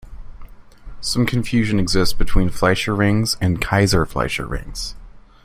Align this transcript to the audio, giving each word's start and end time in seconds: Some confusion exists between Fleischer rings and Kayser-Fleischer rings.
Some 0.99 1.27
confusion 1.27 1.77
exists 1.79 2.11
between 2.15 2.49
Fleischer 2.49 2.95
rings 2.95 3.37
and 3.39 3.61
Kayser-Fleischer 3.61 4.47
rings. 4.47 4.95